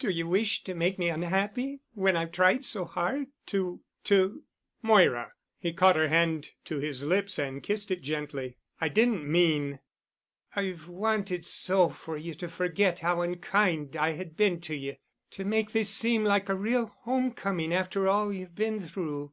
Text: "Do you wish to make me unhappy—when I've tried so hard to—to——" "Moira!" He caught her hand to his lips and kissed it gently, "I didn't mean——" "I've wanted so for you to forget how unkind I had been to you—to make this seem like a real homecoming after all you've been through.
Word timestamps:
"Do 0.00 0.10
you 0.10 0.26
wish 0.26 0.64
to 0.64 0.74
make 0.74 0.98
me 0.98 1.08
unhappy—when 1.08 2.16
I've 2.16 2.32
tried 2.32 2.64
so 2.64 2.84
hard 2.84 3.28
to—to——" 3.46 4.42
"Moira!" 4.82 5.34
He 5.56 5.72
caught 5.72 5.94
her 5.94 6.08
hand 6.08 6.50
to 6.64 6.78
his 6.80 7.04
lips 7.04 7.38
and 7.38 7.62
kissed 7.62 7.92
it 7.92 8.02
gently, 8.02 8.56
"I 8.80 8.88
didn't 8.88 9.24
mean——" 9.24 9.78
"I've 10.56 10.88
wanted 10.88 11.46
so 11.46 11.90
for 11.90 12.16
you 12.16 12.34
to 12.34 12.48
forget 12.48 12.98
how 13.06 13.20
unkind 13.20 13.94
I 13.96 14.14
had 14.14 14.36
been 14.36 14.60
to 14.62 14.74
you—to 14.74 15.44
make 15.44 15.70
this 15.70 15.90
seem 15.90 16.24
like 16.24 16.48
a 16.48 16.56
real 16.56 16.86
homecoming 17.02 17.72
after 17.72 18.08
all 18.08 18.32
you've 18.32 18.56
been 18.56 18.80
through. 18.80 19.20